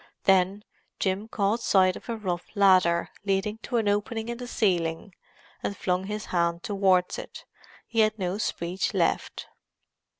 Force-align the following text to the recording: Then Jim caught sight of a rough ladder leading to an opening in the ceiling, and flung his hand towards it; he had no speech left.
Then 0.23 0.63
Jim 0.97 1.27
caught 1.27 1.59
sight 1.59 1.95
of 1.95 2.09
a 2.09 2.17
rough 2.17 2.47
ladder 2.55 3.09
leading 3.23 3.59
to 3.59 3.77
an 3.77 3.87
opening 3.87 4.29
in 4.29 4.39
the 4.39 4.47
ceiling, 4.47 5.13
and 5.61 5.77
flung 5.77 6.05
his 6.07 6.25
hand 6.33 6.63
towards 6.63 7.19
it; 7.19 7.45
he 7.85 7.99
had 7.99 8.17
no 8.17 8.39
speech 8.39 8.95
left. 8.95 9.45